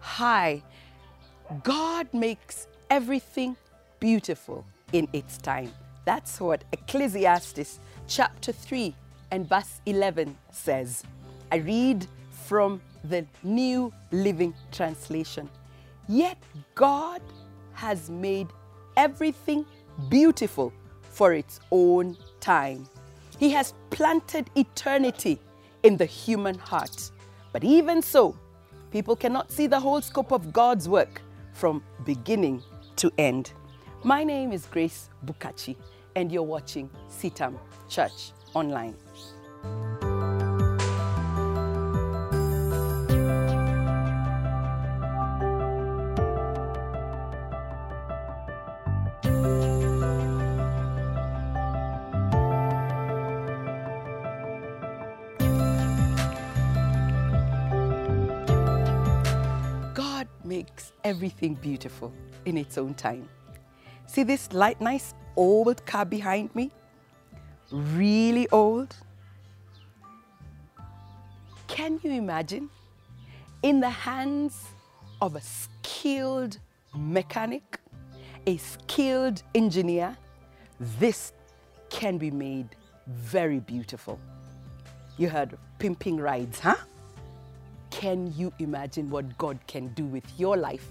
[0.00, 0.62] hi.
[1.62, 3.56] God makes everything
[4.00, 5.72] beautiful in its time.
[6.04, 8.94] That's what Ecclesiastes chapter 3
[9.30, 11.04] and verse 11 says.
[11.52, 12.06] I read
[12.46, 15.48] from the New Living Translation.
[16.08, 16.38] Yet
[16.74, 17.20] God
[17.74, 18.48] has made
[18.96, 19.64] everything
[20.08, 20.72] beautiful
[21.10, 22.88] for its own time.
[23.38, 25.38] He has planted eternity
[25.82, 27.10] in the human heart.
[27.52, 28.36] But even so,
[28.90, 32.62] people cannot see the whole scope of God's work from beginning
[32.96, 33.52] to end.
[34.04, 35.76] My name is Grace Bukachi,
[36.16, 38.94] and you're watching CITAM Church Online.
[60.58, 62.12] Makes everything beautiful
[62.44, 63.28] in its own time.
[64.06, 66.72] See this light, nice old car behind me?
[67.70, 68.96] Really old?
[71.68, 72.68] Can you imagine?
[73.62, 74.54] In the hands
[75.20, 76.58] of a skilled
[76.96, 77.78] mechanic,
[78.46, 80.16] a skilled engineer,
[80.98, 81.32] this
[81.88, 82.68] can be made
[83.06, 84.18] very beautiful.
[85.18, 86.76] You heard pimping rides, huh?
[87.98, 90.86] Can you imagine what God can do with your life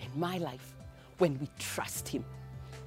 [0.00, 0.76] and my life
[1.18, 2.24] when we trust Him?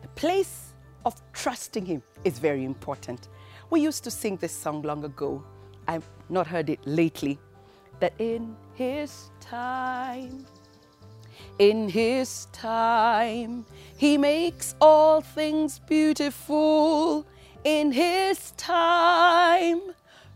[0.01, 0.71] The place
[1.05, 3.27] of trusting Him is very important.
[3.69, 5.43] We used to sing this song long ago.
[5.89, 7.37] I've not heard it lately.
[7.99, 10.45] That in His time,
[11.59, 13.65] in His time,
[13.97, 17.27] He makes all things beautiful.
[17.65, 19.81] In His time,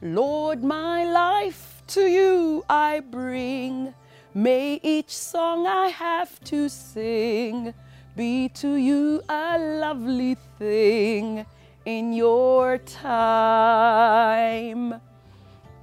[0.01, 3.95] Lord, my life to you I bring.
[4.35, 7.73] May each song I have to sing
[8.15, 11.47] be to you a lovely thing
[11.85, 13.81] in your time.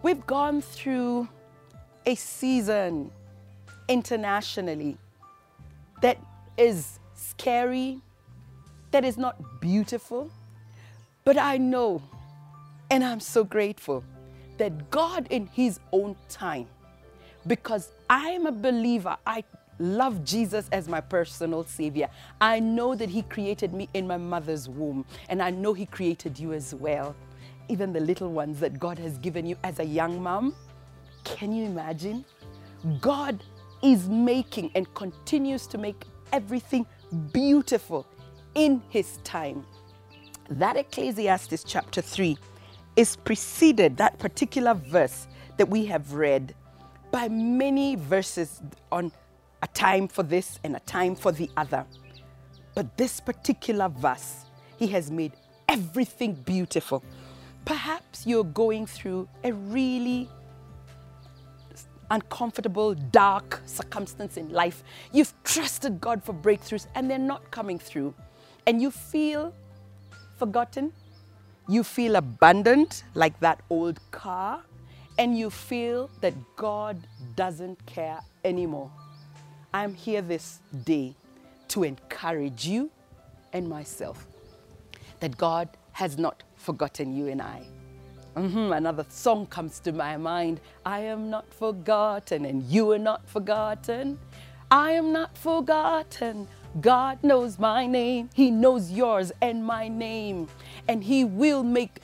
[0.02, 1.28] We've gone through
[2.06, 3.10] a season
[3.88, 4.98] internationally
[6.02, 6.18] that
[6.56, 8.00] is scary,
[8.92, 10.30] that is not beautiful,
[11.24, 12.00] but I know
[12.92, 14.04] and I'm so grateful
[14.58, 16.66] that God, in His own time,
[17.46, 19.44] because I'm a believer, I
[19.78, 22.08] love Jesus as my personal Savior.
[22.40, 26.38] I know that He created me in my mother's womb, and I know He created
[26.38, 27.14] you as well.
[27.68, 30.54] Even the little ones that God has given you as a young mom.
[31.24, 32.24] Can you imagine?
[33.00, 33.42] God
[33.82, 36.86] is making and continues to make everything
[37.32, 38.06] beautiful
[38.54, 39.66] in His time.
[40.48, 42.38] That Ecclesiastes chapter 3
[42.96, 46.54] is preceded, that particular verse that we have read,
[47.10, 49.12] by many verses on
[49.62, 51.84] a time for this and a time for the other.
[52.74, 54.44] But this particular verse,
[54.78, 55.32] he has made
[55.68, 57.02] everything beautiful.
[57.64, 60.28] Perhaps you're going through a really
[62.10, 64.84] uncomfortable, dark circumstance in life.
[65.12, 68.14] You've trusted God for breakthroughs and they're not coming through.
[68.66, 69.52] And you feel
[70.38, 70.92] forgotten,
[71.68, 74.62] you feel abandoned like that old car,
[75.18, 76.98] and you feel that God
[77.34, 78.90] doesn't care anymore.
[79.72, 81.14] I'm here this day
[81.68, 82.90] to encourage you
[83.52, 84.26] and myself
[85.20, 87.62] that God has not forgotten you and I.
[88.36, 93.26] Mhm, Another song comes to my mind I am not forgotten, and you are not
[93.26, 94.18] forgotten.
[94.70, 96.46] I am not forgotten.
[96.80, 98.30] God knows my name.
[98.34, 100.48] He knows yours and my name.
[100.88, 102.00] And He will make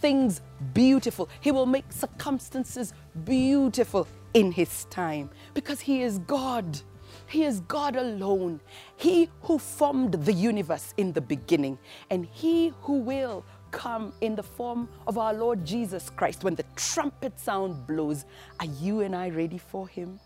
[0.00, 0.40] things
[0.74, 1.28] beautiful.
[1.40, 2.92] He will make circumstances
[3.24, 6.80] beautiful in His time because He is God.
[7.26, 8.60] He is God alone.
[8.96, 11.78] He who formed the universe in the beginning,
[12.10, 16.64] and He who will come in the form of our Lord Jesus Christ when the
[16.74, 18.24] trumpet sound blows.
[18.60, 20.18] Are you and I ready for Him?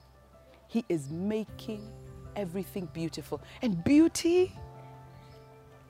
[0.69, 1.91] He is making
[2.37, 3.41] everything beautiful.
[3.63, 4.53] And beauty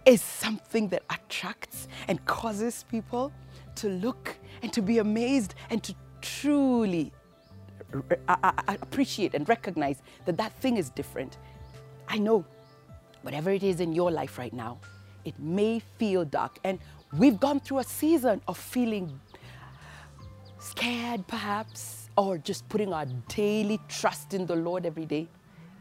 [0.05, 3.33] is something that attracts and causes people
[3.77, 7.13] to look and to be amazed and to truly
[8.69, 11.39] appreciate and recognize that that thing is different.
[12.09, 12.45] I know
[13.23, 14.79] whatever it is in your life right now,
[15.25, 16.59] it may feel dark.
[16.65, 16.79] And
[17.17, 19.21] we've gone through a season of feeling
[20.59, 25.29] scared, perhaps, or just putting our daily trust in the Lord every day.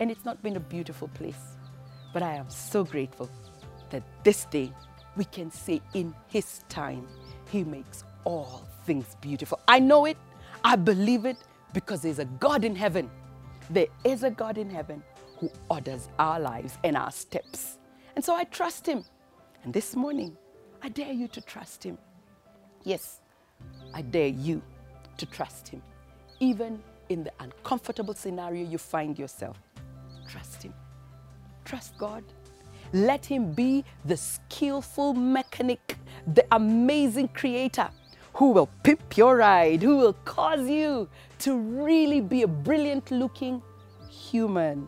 [0.02, 1.58] And it's not been a beautiful place.
[2.14, 3.30] But I am so grateful
[3.92, 4.74] that this day
[5.16, 7.08] we can say in His time,
[7.50, 9.62] He makes all things beautiful.
[9.70, 10.18] I know it,
[10.66, 11.38] I believe it,
[11.74, 13.10] because there's a God in heaven
[13.72, 15.02] there is a God in heaven
[15.38, 17.78] who orders our lives and our steps.
[18.16, 19.06] And so I trust Him.
[19.64, 20.36] And this morning,
[20.82, 21.98] I dare you to trust Him.
[22.84, 23.22] Yes,
[23.94, 24.62] I dare you
[25.18, 25.82] to trust Him,
[26.42, 29.58] even in the uncomfortable scenario you find yourself.
[30.32, 30.74] Trust Him.
[31.66, 32.24] Trust God.
[32.94, 37.90] Let Him be the skillful mechanic, the amazing creator
[38.34, 43.62] who will pimp your ride, who will cause you to really be a brilliant looking
[44.10, 44.88] human,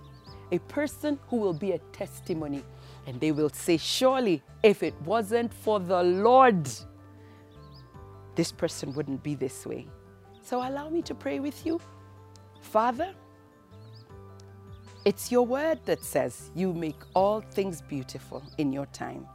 [0.52, 2.64] a person who will be a testimony.
[3.06, 6.70] And they will say, Surely, if it wasn't for the Lord,
[8.36, 9.88] this person wouldn't be this way.
[10.42, 11.82] So allow me to pray with you.
[12.62, 13.14] Father,
[15.06, 19.28] it's your word that says you make all things beautiful in your time.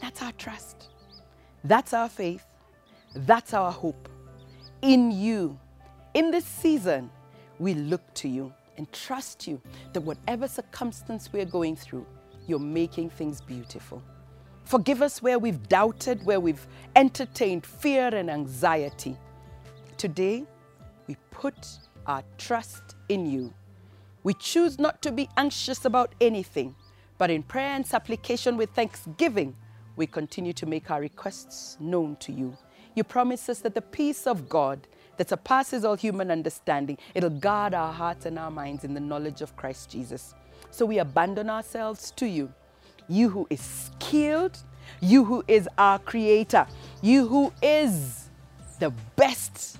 [0.00, 0.88] That's our trust.
[1.64, 2.44] That's our faith.
[3.14, 4.08] That's our hope.
[4.82, 5.58] In you,
[6.14, 7.10] in this season,
[7.58, 9.60] we look to you and trust you
[9.92, 12.06] that whatever circumstance we're going through,
[12.46, 14.02] you're making things beautiful.
[14.64, 19.18] Forgive us where we've doubted, where we've entertained fear and anxiety.
[19.98, 20.44] Today,
[21.06, 21.68] we put
[22.06, 23.52] our trust in you.
[24.22, 26.74] We choose not to be anxious about anything,
[27.16, 29.56] but in prayer and supplication with thanksgiving,
[29.96, 32.56] we continue to make our requests known to you.
[32.94, 34.86] You promise us that the peace of God
[35.16, 39.42] that surpasses all human understanding, it'll guard our hearts and our minds in the knowledge
[39.42, 40.34] of Christ Jesus.
[40.70, 42.52] So we abandon ourselves to you.
[43.08, 44.58] You who is skilled,
[45.00, 46.66] you who is our creator,
[47.02, 48.30] you who is
[48.78, 49.78] the best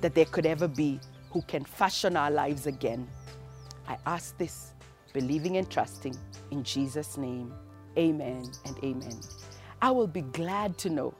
[0.00, 1.00] that there could ever be,
[1.30, 3.08] who can fashion our lives again.
[3.88, 4.74] I ask this,
[5.12, 6.16] believing and trusting
[6.50, 7.52] in Jesus' name.
[7.96, 9.18] Amen and amen.
[9.82, 11.14] I will be glad to know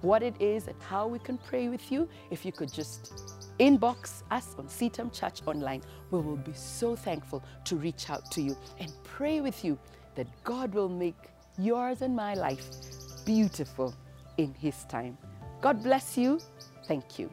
[0.00, 3.12] what it is and how we can pray with you, if you could just
[3.58, 8.40] inbox us on CITAM Church Online, we will be so thankful to reach out to
[8.40, 9.78] you and pray with you
[10.14, 11.16] that God will make
[11.58, 12.64] yours and my life
[13.24, 13.94] beautiful
[14.36, 15.18] in His time.
[15.60, 16.40] God bless you.
[16.86, 17.30] Thank you.